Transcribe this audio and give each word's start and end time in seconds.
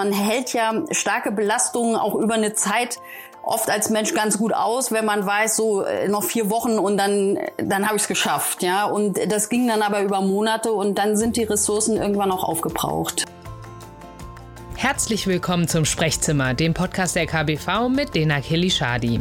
Man 0.00 0.12
hält 0.14 0.54
ja 0.54 0.72
starke 0.92 1.30
Belastungen 1.30 1.94
auch 1.94 2.14
über 2.14 2.32
eine 2.32 2.54
Zeit 2.54 3.00
oft 3.42 3.68
als 3.68 3.90
Mensch 3.90 4.14
ganz 4.14 4.38
gut 4.38 4.54
aus, 4.54 4.92
wenn 4.92 5.04
man 5.04 5.26
weiß, 5.26 5.56
so 5.56 5.82
äh, 5.82 6.08
noch 6.08 6.24
vier 6.24 6.48
Wochen 6.48 6.78
und 6.78 6.96
dann, 6.96 7.38
dann 7.58 7.84
habe 7.84 7.96
ich 7.96 8.02
es 8.04 8.08
geschafft. 8.08 8.62
Ja? 8.62 8.86
Und 8.86 9.18
das 9.30 9.50
ging 9.50 9.68
dann 9.68 9.82
aber 9.82 10.00
über 10.00 10.22
Monate 10.22 10.72
und 10.72 10.96
dann 10.96 11.18
sind 11.18 11.36
die 11.36 11.42
Ressourcen 11.42 11.98
irgendwann 11.98 12.30
auch 12.30 12.44
aufgebraucht. 12.44 13.26
Herzlich 14.74 15.26
willkommen 15.26 15.68
zum 15.68 15.84
Sprechzimmer, 15.84 16.54
dem 16.54 16.72
Podcast 16.72 17.14
der 17.14 17.26
KBV 17.26 17.90
mit 17.90 18.14
Dena 18.14 18.40
Kelly-Schadi. 18.40 19.20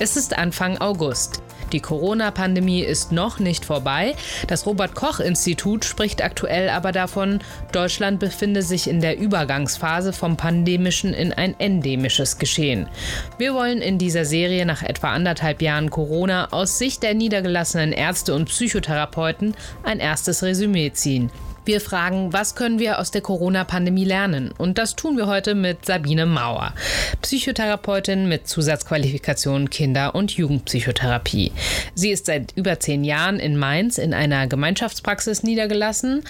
Es 0.00 0.16
ist 0.16 0.36
Anfang 0.36 0.78
August. 0.78 1.42
Die 1.72 1.80
Corona-Pandemie 1.80 2.80
ist 2.80 3.12
noch 3.12 3.38
nicht 3.38 3.64
vorbei. 3.64 4.14
Das 4.46 4.66
Robert 4.66 4.94
Koch-Institut 4.94 5.84
spricht 5.84 6.22
aktuell 6.22 6.70
aber 6.70 6.92
davon, 6.92 7.40
Deutschland 7.72 8.20
befinde 8.20 8.62
sich 8.62 8.88
in 8.88 9.00
der 9.00 9.18
Übergangsphase 9.18 10.12
vom 10.12 10.36
pandemischen 10.36 11.12
in 11.12 11.32
ein 11.32 11.54
endemisches 11.58 12.38
Geschehen. 12.38 12.88
Wir 13.36 13.54
wollen 13.54 13.82
in 13.82 13.98
dieser 13.98 14.24
Serie 14.24 14.64
nach 14.64 14.82
etwa 14.82 15.12
anderthalb 15.12 15.62
Jahren 15.62 15.90
Corona 15.90 16.48
aus 16.52 16.78
Sicht 16.78 17.02
der 17.02 17.14
niedergelassenen 17.14 17.92
Ärzte 17.92 18.34
und 18.34 18.46
Psychotherapeuten 18.46 19.54
ein 19.82 20.00
erstes 20.00 20.42
Resümee 20.42 20.92
ziehen. 20.92 21.30
Wir 21.68 21.82
fragen, 21.82 22.32
was 22.32 22.54
können 22.54 22.78
wir 22.78 22.98
aus 22.98 23.10
der 23.10 23.20
Corona-Pandemie 23.20 24.06
lernen? 24.06 24.52
Und 24.56 24.78
das 24.78 24.96
tun 24.96 25.18
wir 25.18 25.26
heute 25.26 25.54
mit 25.54 25.84
Sabine 25.84 26.24
Mauer, 26.24 26.72
Psychotherapeutin 27.20 28.26
mit 28.26 28.48
Zusatzqualifikation 28.48 29.68
Kinder- 29.68 30.14
und 30.14 30.30
Jugendpsychotherapie. 30.30 31.52
Sie 31.94 32.10
ist 32.10 32.24
seit 32.24 32.52
über 32.56 32.80
zehn 32.80 33.04
Jahren 33.04 33.38
in 33.38 33.58
Mainz 33.58 33.98
in 33.98 34.14
einer 34.14 34.46
Gemeinschaftspraxis 34.46 35.42
niedergelassen. 35.42 36.24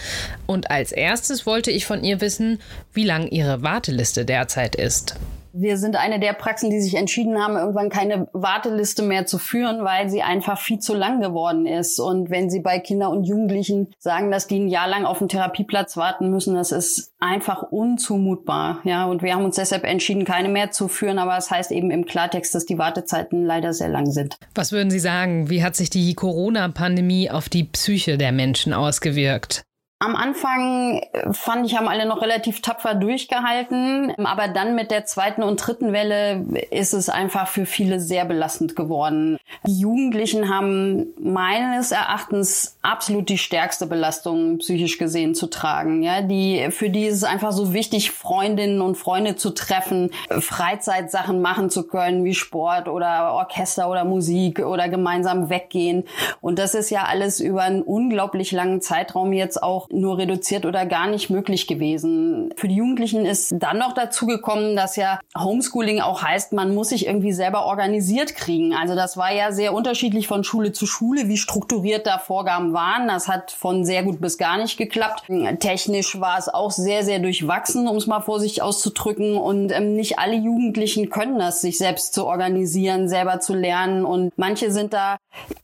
Und 0.47 0.73
als 0.73 0.91
erstes 0.91 1.47
wollte 1.47 1.71
ich 1.71 1.87
von 1.87 2.03
ihr 2.03 2.21
wissen, 2.21 2.59
wie 2.93 3.05
lang 3.05 3.29
ihre 3.29 3.63
Warteliste 3.63 4.25
derzeit 4.25 4.75
ist. 4.75 5.15
Wir 5.61 5.77
sind 5.77 5.97
eine 5.97 6.21
der 6.21 6.35
Praxen, 6.35 6.71
die 6.71 6.81
sich 6.81 6.95
entschieden 6.95 7.43
haben, 7.43 7.57
irgendwann 7.57 7.89
keine 7.89 8.29
Warteliste 8.33 9.03
mehr 9.03 9.27
zu 9.27 9.39
führen, 9.39 9.83
weil 9.85 10.09
sie 10.09 10.23
einfach 10.23 10.61
viel 10.61 10.79
zu 10.79 10.95
lang 10.95 11.21
geworden 11.21 11.67
ist. 11.67 11.99
Und 11.99 12.31
wenn 12.31 12.49
Sie 12.49 12.61
bei 12.61 12.79
Kindern 12.79 13.11
und 13.11 13.25
Jugendlichen 13.25 13.89
sagen, 13.99 14.31
dass 14.31 14.47
die 14.47 14.61
ein 14.61 14.69
Jahr 14.69 14.87
lang 14.87 15.05
auf 15.05 15.21
einen 15.21 15.29
Therapieplatz 15.29 15.97
warten 15.97 16.31
müssen, 16.31 16.55
das 16.55 16.71
ist 16.71 17.13
einfach 17.19 17.63
unzumutbar. 17.63 18.79
Ja, 18.85 19.07
und 19.07 19.23
wir 19.23 19.35
haben 19.35 19.45
uns 19.45 19.57
deshalb 19.57 19.83
entschieden, 19.83 20.25
keine 20.25 20.49
mehr 20.49 20.71
zu 20.71 20.87
führen. 20.87 21.19
Aber 21.19 21.37
es 21.37 21.47
das 21.47 21.51
heißt 21.51 21.73
eben 21.73 21.91
im 21.91 22.05
Klartext, 22.05 22.55
dass 22.55 22.65
die 22.65 22.79
Wartezeiten 22.79 23.45
leider 23.45 23.73
sehr 23.73 23.89
lang 23.89 24.07
sind. 24.13 24.39
Was 24.55 24.71
würden 24.71 24.91
Sie 24.91 25.01
sagen? 25.01 25.51
Wie 25.51 25.65
hat 25.65 25.75
sich 25.75 25.91
die 25.91 26.15
Corona-Pandemie 26.15 27.31
auf 27.31 27.49
die 27.49 27.65
Psyche 27.65 28.17
der 28.17 28.31
Menschen 28.31 28.73
ausgewirkt? 28.73 29.65
Am 30.01 30.15
Anfang 30.15 31.01
äh, 31.13 31.33
fand 31.33 31.67
ich, 31.67 31.77
haben 31.77 31.89
alle 31.89 32.07
noch 32.07 32.23
relativ 32.23 32.63
tapfer 32.63 32.95
durchgehalten. 32.95 34.15
Aber 34.25 34.47
dann 34.47 34.77
mit 34.77 34.93
der 34.93 35.07
zweiten 35.07 35.43
und 35.43 35.57
dritten 35.57 35.93
Welle 35.93 36.45
ist 36.71 36.93
es 36.93 37.09
einfach 37.09 37.49
für 37.49 37.67
viele 37.67 37.99
sehr 37.99 38.25
belastend 38.25 38.77
geworden. 38.77 39.39
Die 39.67 39.81
Jugendlichen 39.81 40.49
haben 40.49 41.09
meines 41.19 41.91
Erachtens 41.91 42.79
absolut 42.81 43.29
die 43.29 43.39
stärkste 43.39 43.87
Belastung 43.87 44.59
psychisch 44.59 44.99
gesehen 44.99 45.35
zu 45.35 45.49
tragen. 45.49 46.03
Ja, 46.05 46.23
die, 46.23 46.69
für 46.71 46.91
die 46.91 47.07
ist 47.07 47.17
es 47.17 47.25
einfach 47.25 47.51
so 47.51 47.73
wichtig, 47.75 48.13
Freundinnen 48.13 48.81
und 48.81 48.95
Freunde 48.95 49.35
zu 49.35 49.51
treffen, 49.51 50.13
Freizeitsachen 50.31 51.43
machen 51.43 51.71
zu 51.71 51.89
können, 51.89 52.25
wie 52.25 52.35
Sport 52.35 52.87
oder 52.87 53.33
Orchester 53.33 53.91
oder 53.91 54.05
Musik 54.05 54.61
oder 54.61 54.89
gemeinsam 54.89 55.51
weggehen. 55.51 56.05
Und 56.41 56.61
das 56.61 56.75
ist 56.75 56.91
ja 56.91 57.05
alles 57.05 57.41
über 57.41 57.63
einen 57.63 57.83
unglaublich 57.83 58.53
langen 58.53 58.81
Zeitraum 58.81 59.33
jetzt 59.33 59.61
auch 59.61 59.88
nur 59.91 60.19
reduziert 60.19 60.67
oder 60.67 60.87
gar 60.87 61.09
nicht 61.09 61.31
möglich 61.31 61.67
gewesen. 61.67 62.51
Für 62.57 62.69
die 62.69 62.77
Jugendlichen 62.77 63.25
ist 63.27 63.55
dann 63.59 63.79
noch 63.79 63.93
dazu 63.93 64.27
gekommen, 64.27 64.77
dass 64.77 64.97
ja 64.97 65.21
Homeschooling 65.37 66.01
auch 66.01 66.23
heißt, 66.23 66.53
man 66.53 66.75
muss 66.75 66.91
sich 66.91 67.07
irgendwie 67.07 67.33
selber 67.33 67.67
organisiert 67.67 68.35
kriegen. 68.35 68.75
Also 68.75 68.95
das 68.95 69.17
war 69.17 69.33
ja 69.33 69.53
sehr 69.53 69.73
unterschiedlich 69.73 70.29
von 70.29 70.45
Schule 70.45 70.73
zu 70.73 70.87
Schule, 70.87 71.29
wie 71.29 71.37
strukturiert 71.37 72.07
da 72.07 72.19
Vorgaben 72.19 72.73
waren. 72.73 73.09
Das 73.09 73.29
hat 73.29 73.51
von 73.51 73.85
sehr 73.85 74.03
gut 74.03 74.21
bis 74.21 74.39
gar 74.39 74.59
nicht 74.59 74.77
geklappt. 74.77 75.25
Technisch 75.61 76.21
war 76.21 76.39
es 76.39 76.49
auch 76.49 76.71
sehr, 76.71 77.05
sehr 77.05 77.19
durchwachsen, 77.19 77.89
um 77.89 77.97
es 77.97 78.07
mal 78.07 78.21
vorsichtig 78.21 78.63
auszudrücken. 78.63 79.37
Und 79.37 79.73
ähm, 79.73 79.95
nicht 79.95 80.19
alle 80.19 80.37
Jugendlichen 80.37 81.11
können 81.11 81.39
das, 81.39 81.61
sich 81.61 81.79
selbst 81.79 82.15
zu 82.15 82.27
organisieren, 82.27 83.09
selber 83.09 83.41
zu 83.41 83.55
lernen. 83.55 84.05
Und 84.05 84.33
manche 84.37 84.71
sind 84.71 84.93
da, 84.93 85.17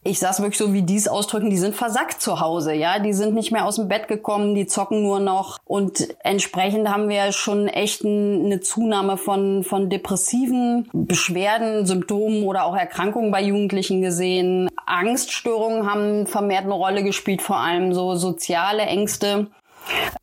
ich 0.03 0.19
sag's 0.19 0.41
wirklich 0.41 0.59
so, 0.59 0.73
wie 0.73 0.83
dies 0.83 1.09
ausdrücken, 1.09 1.51
die 1.51 1.57
sind 1.57 1.75
versackt 1.75 2.21
zu 2.21 2.41
Hause. 2.41 2.75
Ja, 2.75 2.99
die 2.99 3.15
sind 3.15 3.35
nicht 3.35 3.53
mehr 3.53 3.65
aus 3.65 3.77
dem 3.77 3.89
Bett 3.89 4.07
gekommen, 4.07 4.55
die 4.55 4.67
zocken 4.67 5.03
nur 5.03 5.19
noch. 5.19 5.59
Und 5.65 6.09
entsprechend 6.23 6.89
haben 6.89 7.09
wir 7.09 7.33
schon 7.33 7.69
echt 7.69 8.05
eine 8.05 8.61
Zunahme 8.61 9.17
von, 9.17 9.65
von 9.65 9.89
depressiven 9.89 10.89
Beschwerden, 10.93 11.87
Symptomen 11.87 12.45
oder 12.45 12.65
auch 12.65 12.77
Erkrankungen 12.77 13.31
bei 13.31 13.43
Jugendlichen 13.43 14.03
gesehen. 14.03 14.71
Angststörungen 14.87 15.91
haben 15.91 16.27
vermehrt 16.27 16.65
eine 16.65 16.75
Rolle 16.75 17.03
gespielt, 17.03 17.41
vor 17.41 17.57
allem 17.57 17.95
so 17.95 18.15
soziale 18.15 18.83
Ängste. 18.83 19.47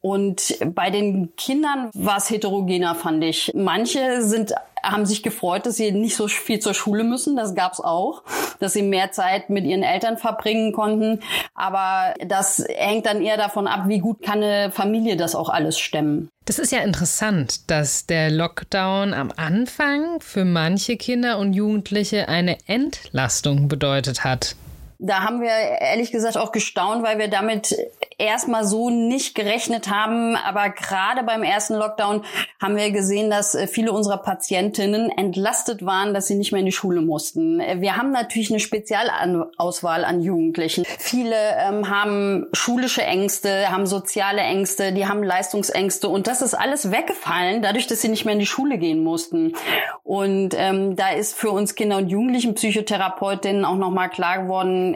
Und 0.01 0.57
bei 0.73 0.89
den 0.89 1.35
Kindern 1.35 1.89
war 1.93 2.17
es 2.17 2.29
heterogener, 2.29 2.95
fand 2.95 3.23
ich. 3.23 3.51
Manche 3.53 4.21
sind 4.23 4.53
haben 4.83 5.05
sich 5.05 5.23
gefreut, 5.23 5.65
dass 5.65 5.77
sie 5.77 5.91
nicht 5.91 6.15
so 6.15 6.27
viel 6.27 6.59
zur 6.59 6.73
Schule 6.73 7.03
müssen. 7.03 7.35
Das 7.35 7.55
gab's 7.55 7.79
auch, 7.79 8.23
dass 8.59 8.73
sie 8.73 8.81
mehr 8.81 9.11
Zeit 9.11 9.49
mit 9.49 9.65
ihren 9.65 9.83
Eltern 9.83 10.17
verbringen 10.17 10.73
konnten. 10.73 11.19
Aber 11.53 12.13
das 12.25 12.65
hängt 12.67 13.05
dann 13.05 13.21
eher 13.21 13.37
davon 13.37 13.67
ab, 13.67 13.83
wie 13.87 13.99
gut 13.99 14.21
kann 14.21 14.41
eine 14.41 14.71
Familie 14.71 15.17
das 15.17 15.35
auch 15.35 15.49
alles 15.49 15.77
stemmen. 15.77 16.29
Das 16.45 16.57
ist 16.57 16.71
ja 16.71 16.79
interessant, 16.79 17.69
dass 17.69 18.07
der 18.07 18.31
Lockdown 18.31 19.13
am 19.13 19.31
Anfang 19.35 20.19
für 20.19 20.43
manche 20.43 20.97
Kinder 20.97 21.37
und 21.37 21.53
Jugendliche 21.53 22.27
eine 22.27 22.57
Entlastung 22.65 23.67
bedeutet 23.67 24.23
hat. 24.23 24.55
Da 25.03 25.21
haben 25.21 25.41
wir 25.41 25.49
ehrlich 25.49 26.11
gesagt 26.11 26.37
auch 26.37 26.51
gestaunt, 26.51 27.01
weil 27.01 27.17
wir 27.17 27.27
damit 27.27 27.75
erstmal 28.19 28.65
so 28.65 28.91
nicht 28.91 29.33
gerechnet 29.33 29.89
haben. 29.89 30.35
Aber 30.35 30.69
gerade 30.69 31.23
beim 31.23 31.41
ersten 31.41 31.73
Lockdown 31.73 32.23
haben 32.61 32.75
wir 32.75 32.91
gesehen, 32.91 33.31
dass 33.31 33.55
äh, 33.55 33.65
viele 33.65 33.91
unserer 33.91 34.17
Patientinnen 34.17 35.09
entlastet 35.09 35.83
waren, 35.83 36.13
dass 36.13 36.27
sie 36.27 36.35
nicht 36.35 36.51
mehr 36.51 36.59
in 36.59 36.67
die 36.67 36.71
Schule 36.71 37.01
mussten. 37.01 37.59
Äh, 37.59 37.81
wir 37.81 37.97
haben 37.97 38.11
natürlich 38.11 38.51
eine 38.51 38.59
Spezialauswahl 38.59 40.05
an 40.05 40.21
Jugendlichen. 40.21 40.85
Viele 40.99 41.35
ähm, 41.57 41.89
haben 41.89 42.45
schulische 42.53 43.01
Ängste, 43.01 43.71
haben 43.71 43.87
soziale 43.87 44.41
Ängste, 44.41 44.93
die 44.93 45.07
haben 45.07 45.23
Leistungsängste 45.23 46.07
und 46.09 46.27
das 46.27 46.43
ist 46.43 46.53
alles 46.53 46.91
weggefallen, 46.91 47.63
dadurch, 47.63 47.87
dass 47.87 48.01
sie 48.01 48.09
nicht 48.09 48.25
mehr 48.25 48.33
in 48.33 48.39
die 48.39 48.45
Schule 48.45 48.77
gehen 48.77 49.03
mussten. 49.03 49.55
Und 50.03 50.53
ähm, 50.55 50.95
da 50.95 51.09
ist 51.09 51.35
für 51.35 51.49
uns 51.49 51.73
Kinder- 51.73 51.97
und 51.97 52.09
Jugendlichen-Psychotherapeutinnen 52.09 53.65
auch 53.65 53.77
nochmal 53.77 54.09
klar 54.09 54.43
geworden, 54.43 54.90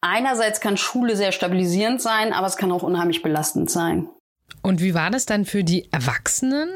Einerseits 0.00 0.60
kann 0.60 0.76
Schule 0.76 1.16
sehr 1.16 1.32
stabilisierend 1.32 2.00
sein, 2.00 2.32
aber 2.32 2.46
es 2.46 2.56
kann 2.56 2.72
auch 2.72 2.82
unheimlich 2.82 3.22
belastend 3.22 3.70
sein. 3.70 4.08
Und 4.62 4.80
wie 4.80 4.94
war 4.94 5.10
das 5.10 5.26
dann 5.26 5.44
für 5.44 5.64
die 5.64 5.92
Erwachsenen? 5.92 6.68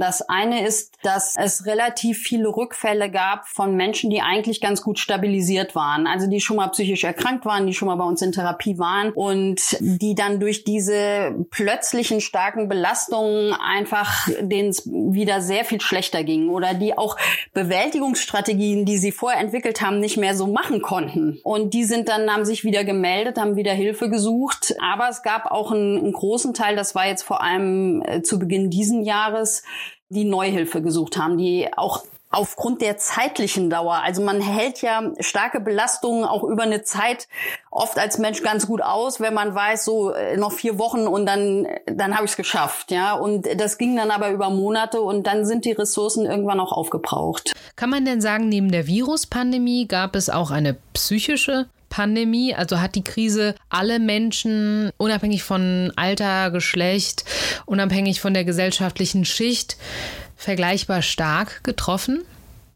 Das 0.00 0.22
eine 0.22 0.66
ist, 0.66 0.92
dass 1.02 1.36
es 1.36 1.66
relativ 1.66 2.18
viele 2.18 2.48
Rückfälle 2.48 3.10
gab 3.10 3.48
von 3.48 3.76
Menschen, 3.76 4.10
die 4.10 4.20
eigentlich 4.20 4.60
ganz 4.60 4.82
gut 4.82 4.98
stabilisiert 4.98 5.74
waren. 5.74 6.06
Also 6.06 6.26
die 6.26 6.40
schon 6.40 6.56
mal 6.56 6.68
psychisch 6.68 7.04
erkrankt 7.04 7.44
waren, 7.44 7.66
die 7.66 7.74
schon 7.74 7.88
mal 7.88 7.96
bei 7.96 8.04
uns 8.04 8.22
in 8.22 8.32
Therapie 8.32 8.78
waren 8.78 9.12
und 9.12 9.76
die 9.80 10.14
dann 10.14 10.40
durch 10.40 10.64
diese 10.64 11.34
plötzlichen 11.50 12.20
starken 12.20 12.68
Belastungen 12.68 13.52
einfach 13.52 14.28
denen 14.40 14.70
es 14.70 14.86
wieder 14.86 15.40
sehr 15.40 15.64
viel 15.64 15.80
schlechter 15.80 16.24
ging 16.24 16.48
oder 16.48 16.74
die 16.74 16.96
auch 16.96 17.16
Bewältigungsstrategien, 17.52 18.84
die 18.84 18.98
sie 18.98 19.12
vorher 19.12 19.40
entwickelt 19.40 19.80
haben, 19.80 20.00
nicht 20.00 20.16
mehr 20.16 20.34
so 20.34 20.46
machen 20.46 20.82
konnten. 20.82 21.40
Und 21.42 21.74
die 21.74 21.84
sind 21.84 22.08
dann, 22.08 22.30
haben 22.30 22.44
sich 22.44 22.64
wieder 22.64 22.84
gemeldet, 22.84 23.38
haben 23.38 23.56
wieder 23.56 23.72
Hilfe 23.72 24.10
gesucht. 24.10 24.74
Aber 24.80 25.08
es 25.08 25.22
gab 25.22 25.50
auch 25.50 25.72
einen, 25.72 25.98
einen 25.98 26.12
großen 26.12 26.54
Teil, 26.54 26.76
das 26.76 26.94
war 26.94 27.06
jetzt 27.06 27.22
vor 27.22 27.42
allem 27.42 28.02
äh, 28.06 28.22
zu 28.22 28.38
Beginn 28.38 28.70
diesen 28.70 29.02
Jahres, 29.02 29.62
die 30.12 30.24
Neuhilfe 30.24 30.82
gesucht 30.82 31.16
haben, 31.16 31.38
die 31.38 31.68
auch 31.76 32.04
aufgrund 32.32 32.80
der 32.80 32.96
zeitlichen 32.96 33.68
Dauer. 33.68 34.00
Also 34.02 34.22
man 34.22 34.40
hält 34.40 34.80
ja 34.80 35.12
starke 35.20 35.60
Belastungen 35.60 36.24
auch 36.24 36.42
über 36.42 36.62
eine 36.62 36.82
Zeit 36.82 37.28
oft 37.70 37.98
als 37.98 38.18
Mensch 38.18 38.42
ganz 38.42 38.66
gut 38.66 38.82
aus, 38.82 39.20
wenn 39.20 39.34
man 39.34 39.54
weiß, 39.54 39.84
so 39.84 40.12
äh, 40.12 40.36
noch 40.36 40.52
vier 40.52 40.78
Wochen 40.78 41.06
und 41.06 41.26
dann 41.26 41.68
dann 41.86 42.14
habe 42.14 42.24
ich 42.24 42.32
es 42.32 42.36
geschafft, 42.36 42.90
ja. 42.90 43.12
Und 43.14 43.46
das 43.60 43.76
ging 43.76 43.94
dann 43.96 44.10
aber 44.10 44.30
über 44.30 44.48
Monate 44.48 45.02
und 45.02 45.26
dann 45.26 45.44
sind 45.44 45.66
die 45.66 45.72
Ressourcen 45.72 46.24
irgendwann 46.24 46.58
auch 46.58 46.72
aufgebraucht. 46.72 47.52
Kann 47.76 47.90
man 47.90 48.04
denn 48.04 48.20
sagen, 48.20 48.48
neben 48.48 48.72
der 48.72 48.86
Viruspandemie 48.86 49.86
gab 49.86 50.16
es 50.16 50.30
auch 50.30 50.50
eine 50.50 50.76
psychische 50.94 51.66
Pandemie? 51.92 52.54
Also 52.54 52.80
hat 52.80 52.94
die 52.94 53.04
Krise 53.04 53.54
alle 53.68 53.98
Menschen, 53.98 54.90
unabhängig 54.96 55.42
von 55.42 55.92
Alter, 55.94 56.50
Geschlecht, 56.50 57.24
unabhängig 57.66 58.22
von 58.22 58.32
der 58.32 58.44
gesellschaftlichen 58.44 59.26
Schicht, 59.26 59.76
vergleichbar 60.34 61.02
stark 61.02 61.62
getroffen? 61.62 62.22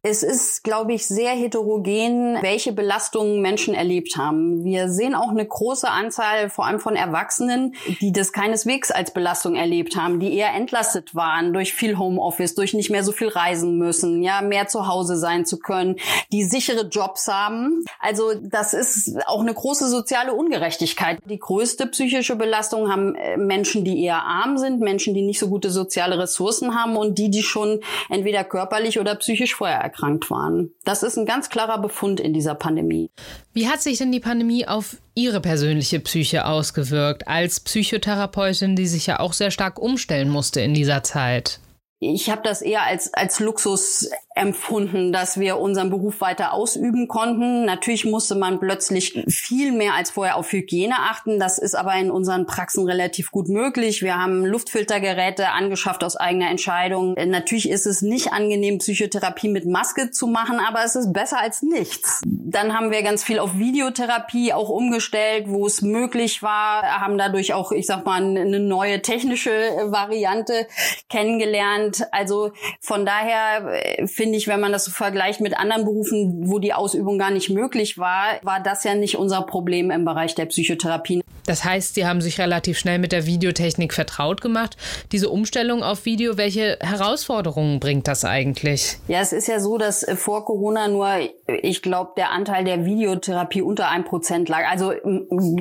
Es 0.08 0.22
ist, 0.22 0.62
glaube 0.62 0.92
ich, 0.92 1.04
sehr 1.04 1.32
heterogen, 1.32 2.38
welche 2.40 2.70
Belastungen 2.70 3.42
Menschen 3.42 3.74
erlebt 3.74 4.16
haben. 4.16 4.62
Wir 4.62 4.88
sehen 4.88 5.16
auch 5.16 5.30
eine 5.30 5.44
große 5.44 5.90
Anzahl, 5.90 6.48
vor 6.48 6.64
allem 6.64 6.78
von 6.78 6.94
Erwachsenen, 6.94 7.74
die 8.00 8.12
das 8.12 8.32
keineswegs 8.32 8.92
als 8.92 9.12
Belastung 9.12 9.56
erlebt 9.56 9.96
haben, 9.96 10.20
die 10.20 10.32
eher 10.32 10.54
entlastet 10.54 11.16
waren 11.16 11.52
durch 11.52 11.74
viel 11.74 11.98
Homeoffice, 11.98 12.54
durch 12.54 12.72
nicht 12.72 12.88
mehr 12.88 13.02
so 13.02 13.10
viel 13.10 13.26
reisen 13.26 13.78
müssen, 13.78 14.22
ja, 14.22 14.42
mehr 14.42 14.68
zu 14.68 14.86
Hause 14.86 15.16
sein 15.16 15.44
zu 15.44 15.58
können, 15.58 15.96
die 16.30 16.44
sichere 16.44 16.86
Jobs 16.86 17.26
haben. 17.26 17.82
Also 17.98 18.30
das 18.40 18.74
ist 18.74 19.16
auch 19.26 19.40
eine 19.40 19.54
große 19.54 19.88
soziale 19.88 20.34
Ungerechtigkeit. 20.34 21.18
Die 21.24 21.40
größte 21.40 21.88
psychische 21.88 22.36
Belastung 22.36 22.92
haben 22.92 23.16
äh, 23.16 23.36
Menschen, 23.36 23.84
die 23.84 24.04
eher 24.04 24.22
arm 24.22 24.56
sind, 24.56 24.78
Menschen, 24.78 25.14
die 25.14 25.22
nicht 25.22 25.40
so 25.40 25.48
gute 25.48 25.70
soziale 25.70 26.16
Ressourcen 26.16 26.80
haben 26.80 26.96
und 26.96 27.18
die, 27.18 27.28
die 27.28 27.42
schon 27.42 27.80
entweder 28.08 28.44
körperlich 28.44 29.00
oder 29.00 29.16
psychisch 29.16 29.56
vorher 29.56 29.95
erkrankt 29.96 30.30
waren. 30.30 30.70
Das 30.84 31.02
ist 31.02 31.16
ein 31.16 31.26
ganz 31.26 31.48
klarer 31.48 31.80
Befund 31.80 32.20
in 32.20 32.32
dieser 32.32 32.54
Pandemie. 32.54 33.10
Wie 33.52 33.68
hat 33.68 33.82
sich 33.82 33.98
denn 33.98 34.12
die 34.12 34.20
Pandemie 34.20 34.66
auf 34.66 34.96
Ihre 35.14 35.40
persönliche 35.40 36.00
Psyche 36.00 36.46
ausgewirkt 36.46 37.26
als 37.26 37.60
Psychotherapeutin, 37.60 38.76
die 38.76 38.86
sich 38.86 39.06
ja 39.06 39.20
auch 39.20 39.32
sehr 39.32 39.50
stark 39.50 39.78
umstellen 39.78 40.28
musste 40.28 40.60
in 40.60 40.74
dieser 40.74 41.02
Zeit? 41.02 41.60
Ich 41.98 42.28
habe 42.28 42.42
das 42.44 42.60
eher 42.60 42.82
als, 42.82 43.12
als 43.14 43.40
Luxus 43.40 44.10
empfunden, 44.36 45.12
dass 45.12 45.40
wir 45.40 45.58
unseren 45.58 45.88
Beruf 45.88 46.20
weiter 46.20 46.52
ausüben 46.52 47.08
konnten. 47.08 47.64
Natürlich 47.64 48.04
musste 48.04 48.34
man 48.34 48.60
plötzlich 48.60 49.24
viel 49.28 49.72
mehr 49.72 49.94
als 49.94 50.10
vorher 50.10 50.36
auf 50.36 50.52
Hygiene 50.52 50.94
achten. 50.94 51.40
Das 51.40 51.56
ist 51.58 51.74
aber 51.74 51.94
in 51.94 52.10
unseren 52.10 52.46
Praxen 52.46 52.86
relativ 52.86 53.30
gut 53.30 53.48
möglich. 53.48 54.02
Wir 54.02 54.18
haben 54.18 54.44
Luftfiltergeräte 54.44 55.48
angeschafft 55.48 56.04
aus 56.04 56.16
eigener 56.16 56.50
Entscheidung. 56.50 57.14
Natürlich 57.14 57.70
ist 57.70 57.86
es 57.86 58.02
nicht 58.02 58.32
angenehm, 58.32 58.78
Psychotherapie 58.78 59.48
mit 59.48 59.64
Maske 59.64 60.10
zu 60.10 60.26
machen, 60.26 60.60
aber 60.60 60.84
es 60.84 60.96
ist 60.96 61.14
besser 61.14 61.40
als 61.40 61.62
nichts. 61.62 62.20
Dann 62.26 62.74
haben 62.74 62.90
wir 62.90 63.02
ganz 63.02 63.24
viel 63.24 63.38
auf 63.38 63.56
Videotherapie 63.56 64.52
auch 64.52 64.68
umgestellt, 64.68 65.46
wo 65.48 65.66
es 65.66 65.80
möglich 65.80 66.42
war, 66.42 66.82
haben 67.00 67.16
dadurch 67.16 67.54
auch, 67.54 67.72
ich 67.72 67.86
sag 67.86 68.04
mal, 68.04 68.22
eine 68.22 68.60
neue 68.60 69.00
technische 69.00 69.50
Variante 69.86 70.66
kennengelernt. 71.08 72.06
Also 72.12 72.52
von 72.80 73.06
daher 73.06 73.80
finde 74.06 74.25
äh, 74.25 74.25
finde 74.26 74.38
ich, 74.38 74.48
wenn 74.48 74.58
man 74.58 74.72
das 74.72 74.84
so 74.84 74.90
vergleicht 74.90 75.40
mit 75.40 75.56
anderen 75.56 75.84
Berufen, 75.84 76.50
wo 76.50 76.58
die 76.58 76.72
Ausübung 76.72 77.16
gar 77.16 77.30
nicht 77.30 77.48
möglich 77.48 77.96
war, 77.96 78.40
war 78.42 78.60
das 78.60 78.82
ja 78.82 78.96
nicht 78.96 79.14
unser 79.14 79.42
Problem 79.42 79.92
im 79.92 80.04
Bereich 80.04 80.34
der 80.34 80.46
Psychotherapie. 80.46 81.22
Das 81.46 81.64
heißt, 81.64 81.94
Sie 81.94 82.06
haben 82.06 82.20
sich 82.20 82.38
relativ 82.38 82.78
schnell 82.78 82.98
mit 82.98 83.12
der 83.12 83.26
Videotechnik 83.26 83.94
vertraut 83.94 84.40
gemacht. 84.40 84.76
Diese 85.12 85.30
Umstellung 85.30 85.82
auf 85.82 86.04
Video, 86.04 86.36
welche 86.36 86.78
Herausforderungen 86.80 87.80
bringt 87.80 88.08
das 88.08 88.24
eigentlich? 88.24 88.98
Ja, 89.08 89.20
es 89.20 89.32
ist 89.32 89.48
ja 89.48 89.60
so, 89.60 89.78
dass 89.78 90.02
äh, 90.02 90.16
vor 90.16 90.44
Corona 90.44 90.88
nur, 90.88 91.08
ich 91.46 91.82
glaube, 91.82 92.12
der 92.16 92.30
Anteil 92.30 92.64
der 92.64 92.84
Videotherapie 92.84 93.62
unter 93.62 93.88
einem 93.88 94.04
Prozent 94.04 94.48
lag. 94.48 94.68
Also 94.68 94.92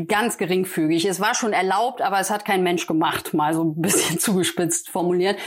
ganz 0.07 0.37
geringfügig. 0.37 1.05
Es 1.05 1.19
war 1.19 1.35
schon 1.35 1.53
erlaubt, 1.53 2.01
aber 2.01 2.19
es 2.19 2.29
hat 2.29 2.45
kein 2.45 2.63
Mensch 2.63 2.87
gemacht, 2.87 3.33
mal 3.33 3.53
so 3.53 3.63
ein 3.63 3.81
bisschen 3.81 4.19
zugespitzt 4.25 4.89
formuliert. 4.89 5.37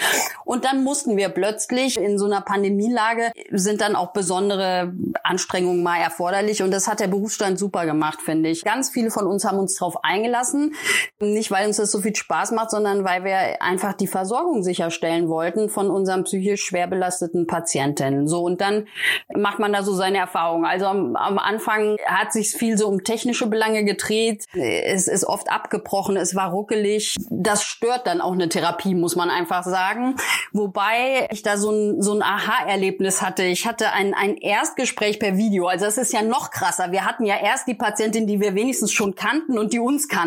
Und 0.45 0.65
dann 0.65 0.85
mussten 0.85 1.17
wir 1.17 1.29
plötzlich 1.29 1.99
in 1.99 2.19
so 2.19 2.27
einer 2.27 2.41
Pandemielage 2.41 3.33
sind 3.51 3.81
dann 3.81 3.97
auch 3.97 4.13
besondere 4.13 4.93
Anstrengungen 5.23 5.83
mal 5.83 5.99
erforderlich 5.99 6.63
und 6.63 6.71
das 6.71 6.89
hat 6.89 7.01
der 7.01 7.09
Berufsstand 7.09 7.59
super 7.59 7.87
gemacht, 7.87 8.21
finde 8.23 8.49
ich. 8.51 8.65
Ganz 8.65 8.91
viele 8.91 9.11
von 9.11 9.27
uns 9.27 9.45
haben 9.45 9.59
uns 9.59 9.75
darauf 9.75 10.03
eingelassen, 10.29 10.75
nicht 11.21 11.51
weil 11.51 11.67
uns 11.67 11.77
das 11.77 11.91
so 11.91 12.01
viel 12.01 12.15
Spaß 12.15 12.53
macht, 12.53 12.71
sondern 12.71 13.05
weil 13.05 13.25
wir 13.25 13.63
einfach 13.63 13.95
die 13.95 14.07
Versorgung 14.07 14.63
sicherstellen 14.63 15.29
wollten 15.29 15.69
von 15.69 15.91
unseren 15.91 16.25
psychisch 16.25 16.65
schwer 16.65 16.87
belasteten 16.87 17.47
Patienten. 17.47 18.29
So 18.29 18.43
und 18.43 18.61
dann 18.61 18.87
macht 19.35 19.59
man 19.59 19.73
da 19.73 19.83
so 19.83 19.95
seine 19.95 20.19
Erfahrungen. 20.19 20.65
Also 20.65 20.87
am, 20.87 21.17
am 21.17 21.39
Anfang 21.39 21.97
hat 22.07 22.33
sich 22.33 22.51
viel 22.51 22.77
so 22.77 22.89
um 22.89 23.05
technische 23.05 23.47
Belange 23.47 23.85
gedreht. 23.85 24.45
Es 24.55 25.09
ist 25.09 25.25
oft 25.25 25.51
abgebrochen, 25.51 26.17
es 26.17 26.35
war 26.35 26.51
ruckelig. 26.51 27.17
Das 27.31 27.63
stört 27.63 28.07
dann 28.07 28.21
auch 28.21 28.33
eine 28.33 28.49
Therapie, 28.49 28.95
muss 28.95 29.17
man 29.17 29.31
einfach 29.31 29.65
sagen. 29.65 30.17
Wobei 30.53 31.29
ich 31.31 31.43
da 31.43 31.57
so 31.57 31.71
ein, 31.71 32.03
so 32.03 32.13
ein 32.13 32.23
Aha-Erlebnis 32.23 32.89
Erlebnis 32.99 33.23
hatte. 33.23 33.45
Ich 33.45 33.67
hatte 33.67 33.93
ein, 33.93 34.15
ein 34.15 34.37
Erstgespräch 34.37 35.19
per 35.19 35.37
Video. 35.37 35.67
Also 35.67 35.85
das 35.85 35.99
ist 35.99 36.13
ja 36.13 36.23
noch 36.23 36.51
krasser. 36.51 36.93
Wir 36.93 37.05
hatten 37.05 37.25
ja 37.25 37.37
erst 37.37 37.67
die 37.67 37.75
Patientin, 37.75 38.27
die 38.27 38.41
wir 38.41 38.55
wenigstens 38.55 38.93
schon 38.93 39.15
kannten 39.15 39.59
und 39.59 39.73
die 39.73 39.79
uns 39.79 40.09
kannten. 40.09 40.18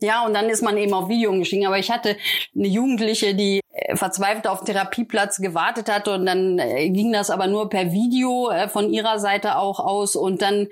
Ja, 0.00 0.24
und 0.24 0.34
dann 0.34 0.48
ist 0.48 0.62
man 0.62 0.76
eben 0.76 0.92
auf 0.92 1.08
Video 1.08 1.30
umgestiegen. 1.30 1.66
Aber 1.66 1.78
ich 1.78 1.90
hatte 1.90 2.16
eine 2.54 2.68
Jugendliche, 2.68 3.34
die 3.34 3.60
äh, 3.72 3.96
verzweifelt 3.96 4.46
auf 4.46 4.64
Therapieplatz 4.64 5.38
gewartet 5.38 5.90
hatte. 5.90 6.14
Und 6.14 6.26
dann 6.26 6.58
äh, 6.58 6.90
ging 6.90 7.12
das 7.12 7.30
aber 7.30 7.46
nur 7.46 7.68
per 7.68 7.92
Video 7.92 8.50
äh, 8.50 8.68
von 8.68 8.92
ihrer 8.92 9.18
Seite 9.18 9.56
auch 9.56 9.80
aus. 9.80 10.16
Und 10.16 10.42
dann 10.42 10.68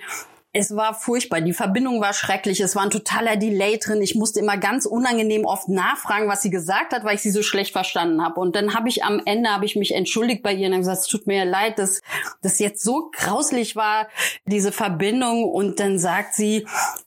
es 0.58 0.74
war 0.74 0.94
furchtbar. 0.94 1.42
Die 1.42 1.52
Verbindung 1.52 2.00
war 2.00 2.14
schrecklich. 2.14 2.60
Es 2.60 2.74
war 2.74 2.82
ein 2.82 2.90
totaler 2.90 3.36
Delay 3.36 3.78
drin. 3.78 4.00
Ich 4.00 4.14
musste 4.14 4.40
immer 4.40 4.56
ganz 4.56 4.86
unangenehm 4.86 5.44
oft 5.44 5.68
nachfragen, 5.68 6.28
was 6.28 6.40
sie 6.40 6.48
gesagt 6.48 6.94
hat, 6.94 7.04
weil 7.04 7.16
ich 7.16 7.20
sie 7.20 7.30
so 7.30 7.42
schlecht 7.42 7.72
verstanden 7.72 8.22
habe. 8.22 8.40
Und 8.40 8.56
dann 8.56 8.74
habe 8.74 8.88
ich 8.88 9.04
am 9.04 9.20
Ende 9.26 9.50
habe 9.50 9.66
ich 9.66 9.76
mich 9.76 9.94
entschuldigt 9.94 10.42
bei 10.42 10.54
ihr 10.54 10.68
und 10.70 10.78
gesagt, 10.78 11.00
es 11.00 11.08
tut 11.08 11.26
mir 11.26 11.44
leid, 11.44 11.78
dass 11.78 12.00
das 12.40 12.58
jetzt 12.58 12.82
so 12.82 13.10
grauslich 13.12 13.76
war, 13.76 14.08
diese 14.46 14.72
Verbindung. 14.72 15.44
Und 15.44 15.78
dann 15.78 15.98
sagt 15.98 16.34
sie, 16.34 16.66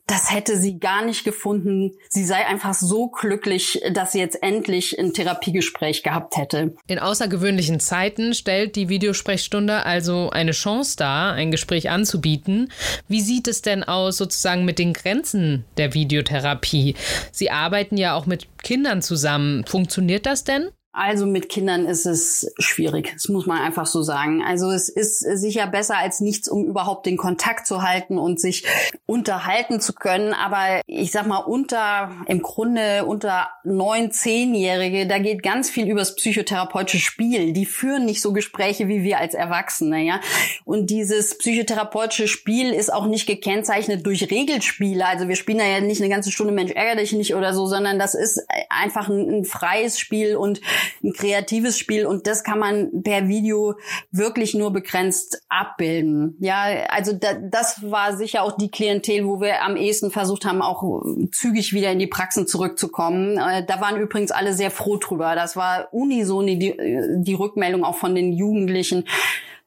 das 0.09 0.31
hätte 0.31 0.57
sie 0.57 0.79
gar 0.79 1.05
nicht 1.05 1.23
gefunden. 1.23 1.91
Sie 2.09 2.25
sei 2.25 2.45
einfach 2.47 2.73
so 2.73 3.09
glücklich, 3.09 3.81
dass 3.91 4.11
sie 4.11 4.19
jetzt 4.19 4.41
endlich 4.41 4.97
ein 4.97 5.13
Therapiegespräch 5.13 6.01
gehabt 6.01 6.35
hätte. 6.35 6.75
In 6.87 6.97
außergewöhnlichen 6.97 7.79
Zeiten 7.79 8.33
stellt 8.33 8.75
die 8.75 8.89
Videosprechstunde 8.89 9.85
also 9.85 10.31
eine 10.31 10.51
Chance 10.51 10.97
dar, 10.97 11.33
ein 11.33 11.51
Gespräch 11.51 11.91
anzubieten. 11.91 12.71
Wie 13.07 13.21
sieht 13.21 13.38
es 13.47 13.61
denn 13.61 13.83
aus 13.83 14.17
sozusagen 14.17 14.65
mit 14.65 14.79
den 14.79 14.93
Grenzen 14.93 15.65
der 15.77 15.93
Videotherapie? 15.93 16.95
Sie 17.31 17.51
arbeiten 17.51 17.97
ja 17.97 18.15
auch 18.15 18.25
mit 18.25 18.47
Kindern 18.63 19.01
zusammen. 19.01 19.65
Funktioniert 19.65 20.25
das 20.25 20.43
denn? 20.43 20.69
Also 20.91 21.27
mit 21.27 21.49
Kindern 21.49 21.85
ist 21.85 22.07
es 22.07 22.51
schwierig. 22.57 23.11
Das 23.13 23.29
muss 23.29 23.45
man 23.45 23.59
einfach 23.59 23.85
so 23.85 24.01
sagen. 24.01 24.43
Also 24.43 24.71
es 24.71 24.89
ist 24.89 25.19
sicher 25.19 25.67
besser 25.67 25.97
als 25.97 26.19
nichts, 26.19 26.49
um 26.49 26.65
überhaupt 26.65 27.05
den 27.05 27.15
Kontakt 27.15 27.67
zu 27.67 27.83
halten 27.83 28.17
und 28.17 28.41
sich 28.41 28.65
unterhalten 29.05 29.81
zu 29.81 29.93
können. 29.93 30.33
Aber 30.33 30.81
ich 30.87 31.11
sag 31.11 31.27
mal, 31.27 31.37
unter, 31.37 32.11
im 32.25 32.41
Grunde 32.41 33.05
unter 33.05 33.49
neun, 33.63 34.11
zehnjährige, 34.11 35.05
da 35.05 35.19
geht 35.19 35.43
ganz 35.43 35.69
viel 35.69 35.87
übers 35.87 36.15
psychotherapeutische 36.15 37.05
Spiel. 37.05 37.53
Die 37.53 37.67
führen 37.67 38.05
nicht 38.05 38.21
so 38.21 38.33
Gespräche 38.33 38.87
wie 38.87 39.03
wir 39.03 39.19
als 39.19 39.35
Erwachsene, 39.35 40.01
ja. 40.01 40.19
Und 40.65 40.89
dieses 40.89 41.37
psychotherapeutische 41.37 42.27
Spiel 42.27 42.73
ist 42.73 42.91
auch 42.91 43.05
nicht 43.05 43.27
gekennzeichnet 43.27 44.07
durch 44.07 44.31
Regelspiele. 44.31 45.05
Also 45.05 45.27
wir 45.27 45.35
spielen 45.35 45.59
da 45.59 45.65
ja 45.65 45.81
nicht 45.81 46.01
eine 46.01 46.09
ganze 46.09 46.31
Stunde 46.31 46.51
Mensch 46.51 46.71
ärger 46.71 46.99
dich 46.99 47.13
nicht 47.13 47.35
oder 47.35 47.53
so, 47.53 47.67
sondern 47.67 47.99
das 47.99 48.15
ist 48.15 48.43
einfach 48.69 49.07
ein, 49.07 49.29
ein 49.29 49.45
freies 49.45 49.99
Spiel 49.99 50.35
und 50.35 50.61
ein 51.03 51.13
kreatives 51.13 51.77
Spiel 51.77 52.05
und 52.05 52.27
das 52.27 52.43
kann 52.43 52.59
man 52.59 53.03
per 53.03 53.27
Video 53.27 53.75
wirklich 54.11 54.53
nur 54.53 54.71
begrenzt 54.71 55.41
abbilden. 55.49 56.35
Ja, 56.39 56.63
also 56.89 57.13
da, 57.13 57.33
das 57.33 57.81
war 57.83 58.17
sicher 58.17 58.43
auch 58.43 58.57
die 58.57 58.69
Klientel, 58.69 59.25
wo 59.25 59.39
wir 59.41 59.63
am 59.63 59.75
ehesten 59.75 60.11
versucht 60.11 60.45
haben, 60.45 60.61
auch 60.61 61.03
zügig 61.31 61.73
wieder 61.73 61.91
in 61.91 61.99
die 61.99 62.07
Praxen 62.07 62.47
zurückzukommen. 62.47 63.37
Äh, 63.37 63.65
da 63.65 63.81
waren 63.81 63.97
übrigens 63.97 64.31
alle 64.31 64.53
sehr 64.53 64.71
froh 64.71 64.97
drüber. 64.97 65.35
Das 65.35 65.55
war 65.55 65.89
unisono 65.91 66.47
die, 66.47 66.75
die 67.17 67.33
Rückmeldung 67.33 67.83
auch 67.83 67.95
von 67.95 68.15
den 68.15 68.33
Jugendlichen. 68.33 69.05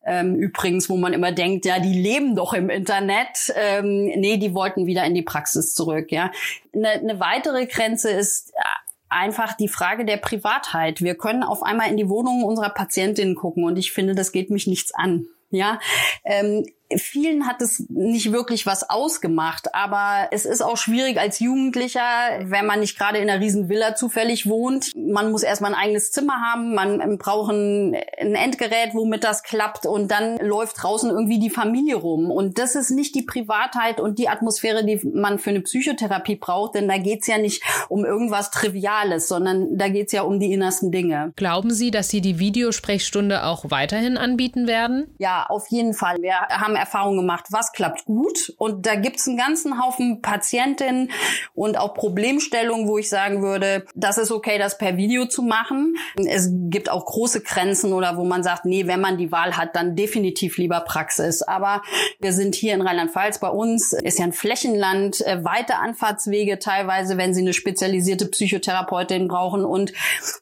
Ähm, 0.05 0.35
übrigens, 0.35 0.89
wo 0.91 0.97
man 0.97 1.13
immer 1.13 1.31
denkt, 1.31 1.65
ja, 1.65 1.79
die 1.79 1.93
leben 1.93 2.35
doch 2.35 2.55
im 2.55 2.71
Internet. 2.71 3.53
Ähm, 3.55 4.07
nee, 4.07 4.37
die 4.37 4.55
wollten 4.55 4.87
wieder 4.87 5.05
in 5.05 5.15
die 5.15 5.23
Praxis 5.23 5.75
zurück. 5.75 6.11
Ja, 6.11 6.33
eine, 6.75 6.89
eine 6.89 7.21
weitere 7.21 7.67
Grenze 7.67 8.11
ist 8.11 8.53
einfach 9.13 9.55
die 9.55 9.69
Frage 9.69 10.05
der 10.05 10.17
Privatheit. 10.17 11.01
Wir 11.03 11.15
können 11.15 11.43
auf 11.43 11.63
einmal 11.63 11.91
in 11.91 11.97
die 11.97 12.09
Wohnungen 12.09 12.45
unserer 12.45 12.71
Patientinnen 12.71 13.35
gucken 13.35 13.65
und 13.65 13.77
ich 13.77 13.93
finde, 13.93 14.15
das 14.15 14.33
geht 14.33 14.51
mich 14.51 14.67
nichts 14.67 14.95
an. 14.95 15.27
Ja, 15.51 15.79
ähm, 16.25 16.65
vielen 16.97 17.47
hat 17.47 17.63
es 17.63 17.85
nicht 17.89 18.33
wirklich 18.33 18.67
was 18.67 18.89
ausgemacht, 18.89 19.75
aber 19.75 20.29
es 20.31 20.45
ist 20.45 20.63
auch 20.63 20.77
schwierig 20.77 21.19
als 21.19 21.41
Jugendlicher, 21.41 22.01
wenn 22.45 22.67
man 22.67 22.81
nicht 22.81 22.99
gerade 22.99 23.19
in 23.19 23.29
einer 23.29 23.41
riesen 23.41 23.69
Villa 23.69 23.95
zufällig 23.95 24.49
wohnt. 24.49 24.93
Man 24.97 25.31
muss 25.31 25.43
erstmal 25.43 25.75
ein 25.75 25.81
eigenes 25.81 26.11
Zimmer 26.13 26.41
haben, 26.41 26.75
man 26.75 27.19
braucht 27.19 27.53
ein, 27.53 27.97
ein 28.19 28.35
Endgerät, 28.35 28.91
womit 28.95 29.25
das 29.25 29.43
klappt 29.43 29.87
und 29.87 30.11
dann 30.11 30.39
läuft 30.39 30.83
draußen 30.83 31.11
irgendwie 31.11 31.39
die 31.39 31.51
Familie 31.51 31.97
rum. 31.97 32.31
Und 32.31 32.59
das 32.59 32.75
ist 32.75 32.91
nicht 32.91 33.15
die 33.15 33.23
Privatheit 33.23 34.01
und 34.01 34.19
die 34.19 34.29
Atmosphäre, 34.29 34.85
die 34.85 35.01
man 35.13 35.39
für 35.39 35.51
eine 35.51 35.61
Psychotherapie 35.61 36.37
braucht, 36.37 36.75
denn 36.75 36.89
da 36.89 36.99
geht's 36.99 37.27
ja 37.27 37.39
nicht 37.39 37.63
um 37.89 38.05
irgendwas 38.05 38.51
Triviales, 38.51 39.29
sondern 39.29 39.77
da 39.77 39.89
geht's 39.89 40.13
ja 40.13 40.23
um 40.23 40.41
die 40.41 40.53
innersten 40.53 40.91
Dinge. 40.91 41.33
Glauben 41.37 41.71
Sie, 41.71 41.91
dass 41.91 42.09
Sie 42.09 42.21
die 42.21 42.39
Videosprechstunde 42.39 43.45
auch 43.45 43.71
weiterhin 43.71 44.17
anbieten 44.17 44.67
werden? 44.67 45.15
Ja, 45.19 45.47
auf 45.49 45.69
jeden 45.69 45.95
Fall. 45.95 46.17
Wir 46.21 46.35
haben 46.35 46.75
Erfahrungen 46.83 47.19
gemacht, 47.19 47.47
was 47.51 47.73
klappt 47.73 48.05
gut. 48.07 48.53
Und 48.59 48.87
da 48.87 48.97
gibt's 48.97 49.29
einen 49.29 49.37
ganzen 49.37 49.83
Haufen 49.83 50.21
Patientinnen 50.21 51.11
und 51.55 51.79
auch 51.79 51.95
Problemstellungen, 51.95 52.89
wo 52.89 52.99
ich 52.99 53.09
sagen 53.09 53.43
würde, 53.43 53.87
das 53.95 54.19
ist 54.19 54.33
okay, 54.33 54.59
das 54.59 54.79
per 54.79 54.97
Video 54.97 55.27
zu 55.27 55.43
machen. 55.43 55.97
Es 56.27 56.51
gibt 56.51 56.91
auch 56.91 57.05
große 57.05 57.43
Grenzen 57.43 57.93
oder 57.93 58.17
wo 58.17 58.25
man 58.25 58.43
sagt, 58.43 58.65
nee, 58.65 58.87
wenn 58.87 59.01
man 59.01 59.17
die 59.17 59.31
Wahl 59.31 59.57
hat, 59.57 59.77
dann 59.77 59.95
definitiv 59.97 60.59
lieber 60.59 60.81
Praxis. 60.81 61.43
Aber 61.43 61.83
wir 62.21 62.33
sind 62.33 62.55
hier 62.55 62.75
in 62.75 62.83
Rheinland-Pfalz 62.83 63.39
bei 63.39 63.49
uns, 63.49 63.93
ist 63.93 64.19
ja 64.19 64.25
ein 64.25 64.33
Flächenland, 64.33 65.21
äh, 65.21 65.45
weite 65.45 65.77
Anfahrtswege 65.77 66.59
teilweise, 66.59 67.17
wenn 67.17 67.35
Sie 67.35 67.43
eine 67.43 67.53
spezialisierte 67.53 68.27
Psychotherapeutin 68.27 69.29
brauchen. 69.29 69.65
Und 69.65 69.93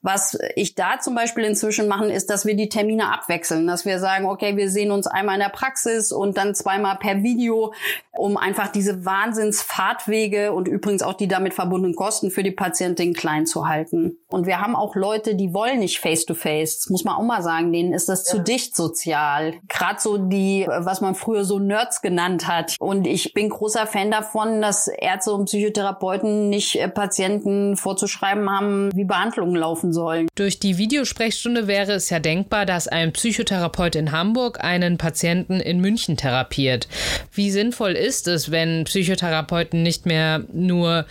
was 0.03 0.39
ich 0.57 0.75
da 0.75 1.01
zum 1.01 1.15
Beispiel 1.15 1.45
inzwischen 1.45 1.89
machen, 1.89 2.11
ist, 2.11 2.31
dass 2.31 2.47
wir 2.47 2.55
die 2.55 2.69
Termine 2.69 3.13
abwechseln, 3.13 3.67
dass 3.67 3.85
wir 3.85 3.99
sagen, 3.99 4.27
okay, 4.27 4.57
wir 4.57 4.71
sehen 4.71 4.91
uns 4.91 5.07
einmal 5.07 5.35
in 5.35 5.41
der 5.41 5.49
Praxis 5.49 6.13
und 6.13 6.30
dann 6.37 6.55
zweimal 6.55 6.97
per 6.97 7.23
Video, 7.23 7.75
um 8.13 8.37
einfach 8.37 8.69
diese 8.69 9.05
Wahnsinnsfahrtwege 9.05 10.53
und 10.53 10.69
übrigens 10.69 11.03
auch 11.03 11.15
die 11.15 11.29
damit 11.29 11.55
verbundenen 11.55 11.97
Kosten 11.97 12.31
für 12.31 12.43
die 12.43 12.53
Patientin 12.53 13.15
klein 13.15 13.47
zu 13.47 13.69
halten. 13.69 14.20
Und 14.33 14.47
wir 14.47 14.61
haben 14.61 14.77
auch 14.77 14.95
Leute, 14.95 15.35
die 15.35 15.53
wollen 15.53 15.81
nicht 15.81 15.99
face-to-face. 15.99 16.79
Das 16.79 16.91
muss 16.91 17.05
man 17.05 17.17
auch 17.17 17.23
mal 17.23 17.43
sagen, 17.43 17.73
denen 17.73 17.93
ist 17.93 18.09
das 18.09 18.27
ja. 18.27 18.33
zu 18.37 18.43
dicht 18.43 18.77
sozial. 18.77 19.55
Gerade 19.69 20.01
so 20.01 20.19
die, 20.19 20.67
was 20.69 21.01
man 21.01 21.15
früher 21.15 21.45
so 21.45 21.59
Nerds 21.59 22.01
genannt 22.01 22.47
hat. 22.47 22.77
Und 22.79 23.07
ich 23.07 23.35
bin 23.35 23.49
großer 23.49 23.87
Fan 23.87 24.11
davon, 24.11 24.63
dass 24.63 24.87
Ärzte 24.87 25.33
und 25.33 25.47
Psychotherapeuten 25.47 26.49
nicht 26.49 26.77
äh, 26.77 26.89
Patienten 26.89 27.77
vorzuschreiben 27.77 28.49
haben, 28.49 28.91
wie 28.95 29.05
Behandlungen 29.05 29.57
laufen 29.57 29.93
sollen. 29.93 30.29
Durch 30.37 30.61
die 30.61 30.79
Videosprechstunde 30.79 31.67
wäre 31.67 31.93
es 31.93 32.09
ja 32.11 32.21
denkbar, 32.21 32.67
dass 32.67 32.87
ein 32.87 33.13
Psychotherapeut 33.13 33.97
in 33.97 34.13
Hamburg 34.13 34.63
einen 34.63 34.97
Patienten 34.97 35.61
in 35.61 35.81
München 35.81 36.17
therapiert. 36.17 36.89
Wie 37.33 37.51
sinnvoll 37.51 37.93
ist 37.93 38.29
es, 38.29 38.51
wenn 38.51 38.85
Psychotherapeuten 38.85 39.83
nicht 39.83 40.07
mehr 40.07 40.45
nur 40.53 41.07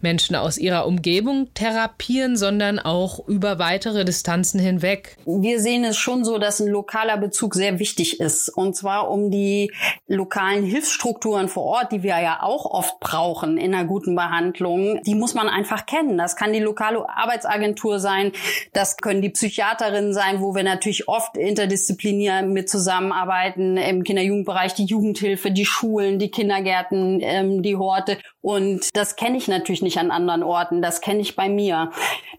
Menschen 0.00 0.36
aus 0.36 0.56
ihrer 0.56 0.86
Umgebung 0.86 1.48
therapieren, 1.54 2.36
sondern 2.36 2.59
auch 2.62 3.26
über 3.26 3.58
weitere 3.58 4.04
Distanzen 4.04 4.60
hinweg? 4.60 5.16
Wir 5.24 5.60
sehen 5.60 5.84
es 5.84 5.96
schon 5.96 6.24
so, 6.24 6.38
dass 6.38 6.60
ein 6.60 6.68
lokaler 6.68 7.16
Bezug 7.16 7.54
sehr 7.54 7.78
wichtig 7.78 8.20
ist. 8.20 8.48
Und 8.48 8.76
zwar 8.76 9.10
um 9.10 9.30
die 9.30 9.72
lokalen 10.06 10.64
Hilfsstrukturen 10.64 11.48
vor 11.48 11.64
Ort, 11.64 11.92
die 11.92 12.02
wir 12.02 12.20
ja 12.20 12.42
auch 12.42 12.66
oft 12.66 13.00
brauchen 13.00 13.56
in 13.56 13.74
einer 13.74 13.86
guten 13.86 14.14
Behandlung, 14.14 15.02
die 15.04 15.14
muss 15.14 15.34
man 15.34 15.48
einfach 15.48 15.86
kennen. 15.86 16.18
Das 16.18 16.36
kann 16.36 16.52
die 16.52 16.60
lokale 16.60 17.08
Arbeitsagentur 17.08 17.98
sein, 17.98 18.32
das 18.72 18.96
können 18.96 19.22
die 19.22 19.30
Psychiaterinnen 19.30 20.12
sein, 20.12 20.40
wo 20.40 20.54
wir 20.54 20.62
natürlich 20.62 21.08
oft 21.08 21.36
interdisziplinär 21.36 22.42
mit 22.42 22.68
zusammenarbeiten, 22.68 23.76
im 23.76 24.04
Kinder-Jugendbereich 24.04 24.74
die 24.74 24.84
Jugendhilfe, 24.84 25.50
die 25.50 25.64
Schulen, 25.64 26.18
die 26.18 26.30
Kindergärten, 26.30 27.20
ähm, 27.22 27.62
die 27.62 27.76
Horte. 27.76 28.18
Und 28.42 28.88
das 28.94 29.16
kenne 29.16 29.36
ich 29.36 29.48
natürlich 29.48 29.82
nicht 29.82 29.98
an 29.98 30.10
anderen 30.10 30.42
Orten, 30.42 30.80
das 30.80 31.00
kenne 31.00 31.20
ich 31.20 31.36
bei 31.36 31.48
mir. 31.48 31.90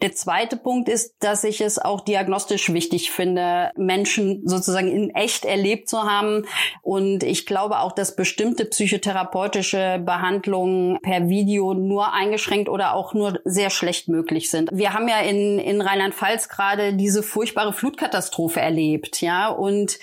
Der 0.01 0.13
zweite 0.13 0.57
Punkt 0.57 0.89
ist, 0.89 1.15
dass 1.19 1.43
ich 1.43 1.61
es 1.61 1.77
auch 1.77 2.01
diagnostisch 2.01 2.73
wichtig 2.73 3.11
finde, 3.11 3.71
Menschen 3.75 4.41
sozusagen 4.45 4.87
in 4.87 5.11
echt 5.11 5.45
erlebt 5.45 5.87
zu 5.89 6.03
haben. 6.03 6.45
Und 6.81 7.23
ich 7.23 7.45
glaube 7.45 7.79
auch, 7.79 7.91
dass 7.91 8.15
bestimmte 8.15 8.65
psychotherapeutische 8.65 10.01
Behandlungen 10.03 10.99
per 11.03 11.29
Video 11.29 11.75
nur 11.75 12.13
eingeschränkt 12.13 12.67
oder 12.67 12.95
auch 12.95 13.13
nur 13.13 13.39
sehr 13.45 13.69
schlecht 13.69 14.07
möglich 14.07 14.49
sind. 14.49 14.69
Wir 14.73 14.93
haben 14.93 15.07
ja 15.07 15.19
in, 15.19 15.59
in 15.59 15.81
Rheinland-Pfalz 15.81 16.49
gerade 16.49 16.93
diese 16.95 17.21
furchtbare 17.21 17.73
Flutkatastrophe 17.73 18.59
erlebt, 18.59 19.21
ja. 19.21 19.49
Und 19.49 19.99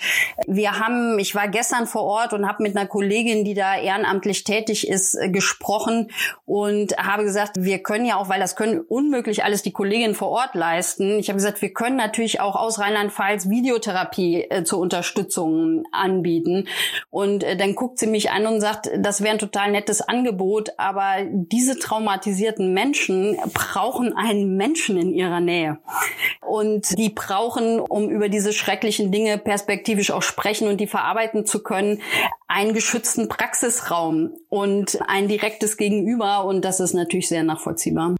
wir 0.47 0.79
haben, 0.79 1.19
ich 1.19 1.35
war 1.35 1.49
gestern 1.49 1.87
vor 1.87 2.03
Ort 2.03 2.31
und 2.31 2.47
habe 2.47 2.63
mit 2.63 2.77
einer 2.77 2.87
Kollegin, 2.87 3.43
die 3.43 3.53
da 3.53 3.77
ehrenamtlich 3.77 4.45
tätig 4.45 4.87
ist, 4.87 5.17
gesprochen 5.89 6.07
und 6.45 6.97
habe 6.97 7.23
gesagt, 7.23 7.51
wir 7.57 7.79
können 7.79 8.05
ja 8.05 8.17
auch, 8.17 8.29
weil 8.29 8.39
das 8.39 8.55
können 8.55 8.79
unmöglich 8.79 9.43
alles 9.43 9.61
die 9.61 9.71
Kolleginnen 9.71 10.15
vor 10.15 10.29
Ort 10.29 10.55
leisten. 10.55 11.19
Ich 11.19 11.29
habe 11.29 11.37
gesagt, 11.37 11.61
wir 11.61 11.73
können 11.73 11.95
natürlich 11.95 12.41
auch 12.41 12.55
aus 12.55 12.79
Rheinland-Pfalz 12.79 13.49
Videotherapie 13.49 14.43
äh, 14.49 14.63
zur 14.63 14.79
Unterstützung 14.79 15.83
anbieten. 15.91 16.67
Und 17.09 17.43
äh, 17.43 17.55
dann 17.55 17.75
guckt 17.75 17.99
sie 17.99 18.07
mich 18.07 18.31
an 18.31 18.47
und 18.47 18.61
sagt, 18.61 18.89
das 18.97 19.21
wäre 19.21 19.33
ein 19.33 19.39
total 19.39 19.71
nettes 19.71 20.01
Angebot, 20.01 20.69
aber 20.77 21.17
diese 21.29 21.77
traumatisierten 21.77 22.73
Menschen 22.73 23.37
brauchen 23.53 24.15
einen 24.15 24.57
Menschen 24.57 24.97
in 24.97 25.13
ihrer 25.13 25.39
Nähe. 25.39 25.79
Und 26.49 26.97
die 26.97 27.09
brauchen, 27.09 27.79
um 27.79 28.09
über 28.09 28.27
diese 28.27 28.53
schrecklichen 28.53 29.11
Dinge 29.11 29.37
perspektivisch 29.37 30.09
auch 30.09 30.23
sprechen 30.23 30.67
und 30.67 30.77
die 30.77 30.87
verarbeiten 30.87 31.45
zu 31.45 31.61
können, 31.61 32.01
einen 32.47 32.73
geschützten 32.73 33.29
Praxisraum 33.29 34.31
und 34.49 34.97
ein 35.07 35.27
direktes 35.27 35.77
Gegenüber. 35.77 36.45
Und 36.45 36.65
das 36.65 36.79
ist 36.79 36.93
natürlich 36.93 37.27
sehr 37.27 37.43
nachvollziehbar. 37.43 38.15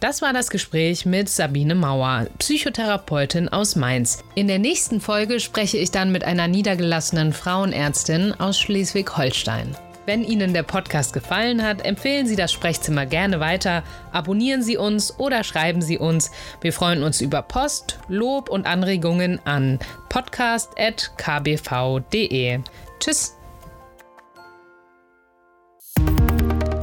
Das 0.00 0.20
war 0.20 0.32
das 0.32 0.50
Gespräch 0.50 1.06
mit 1.06 1.28
Sabine 1.28 1.74
Mauer, 1.74 2.26
Psychotherapeutin 2.38 3.48
aus 3.48 3.76
Mainz. 3.76 4.22
In 4.34 4.46
der 4.46 4.58
nächsten 4.58 5.00
Folge 5.00 5.40
spreche 5.40 5.78
ich 5.78 5.90
dann 5.90 6.12
mit 6.12 6.22
einer 6.22 6.48
niedergelassenen 6.48 7.32
Frauenärztin 7.32 8.32
aus 8.32 8.58
Schleswig-Holstein. 8.58 9.74
Wenn 10.06 10.22
Ihnen 10.22 10.54
der 10.54 10.62
Podcast 10.62 11.12
gefallen 11.12 11.64
hat, 11.64 11.84
empfehlen 11.84 12.28
Sie 12.28 12.36
das 12.36 12.52
Sprechzimmer 12.52 13.06
gerne 13.06 13.40
weiter, 13.40 13.82
abonnieren 14.12 14.62
Sie 14.62 14.76
uns 14.76 15.18
oder 15.18 15.42
schreiben 15.42 15.82
Sie 15.82 15.98
uns. 15.98 16.30
Wir 16.60 16.72
freuen 16.72 17.02
uns 17.02 17.20
über 17.20 17.42
Post, 17.42 17.98
Lob 18.08 18.48
und 18.48 18.66
Anregungen 18.66 19.40
an 19.44 19.80
podcast.kbv.de. 20.08 22.60
Tschüss. 23.00 23.34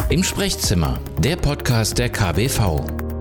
Im 0.10 0.24
Sprechzimmer, 0.24 1.00
der 1.20 1.38
Podcast 1.38 1.98
der 1.98 2.10
KBV. 2.10 3.13